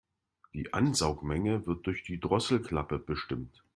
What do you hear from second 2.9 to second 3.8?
bestimmt.